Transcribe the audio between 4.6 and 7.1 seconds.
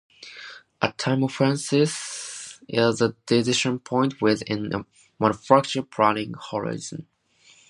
a manufacturer's planning horizon.